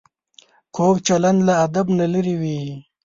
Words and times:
کوږ 0.75 0.95
چلند 1.07 1.39
له 1.47 1.53
ادب 1.65 1.87
نه 1.99 2.05
لرې 2.13 2.35
وي 2.41 2.61